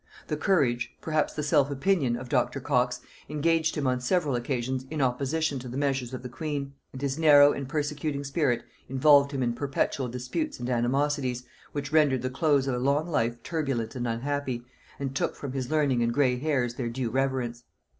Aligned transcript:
The 0.29 0.35
courage, 0.35 0.95
perhaps 0.99 1.35
the 1.35 1.43
self 1.43 1.69
opinion, 1.69 2.15
of 2.15 2.27
Dr. 2.27 2.59
Cox, 2.59 3.01
engaged 3.29 3.75
him 3.77 3.85
on 3.85 3.99
several 4.01 4.33
occasions 4.35 4.83
in 4.89 4.99
opposition 4.99 5.59
to 5.59 5.67
the 5.69 5.77
measures 5.77 6.11
of 6.11 6.23
the 6.23 6.27
queen; 6.27 6.73
and 6.91 6.99
his 6.99 7.19
narrow 7.19 7.51
and 7.51 7.69
persecuting 7.69 8.23
spirit 8.23 8.63
involved 8.89 9.31
him 9.31 9.43
in 9.43 9.53
perpetual 9.53 10.07
disputes 10.07 10.59
and 10.59 10.71
animosities, 10.71 11.43
which 11.71 11.91
rendered 11.93 12.23
the 12.23 12.31
close 12.31 12.65
of 12.67 12.73
a 12.73 12.79
long 12.79 13.07
life 13.09 13.43
turbulent 13.43 13.93
and 13.93 14.07
unhappy, 14.07 14.63
and 14.97 15.15
took 15.15 15.35
from 15.35 15.51
his 15.51 15.69
learning 15.69 16.01
and 16.01 16.15
gray 16.15 16.35
hairs 16.35 16.73
their 16.73 16.89
due 16.89 17.11
reverence. 17.11 17.65